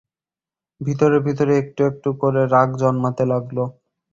ভিতরে 0.81 1.17
ভিতরে 1.27 1.53
একটু 1.61 1.81
একটু 1.89 2.09
করে 2.21 2.41
রাগ 2.53 2.69
জন্মাতে 2.81 3.23
লাগল। 3.31 3.57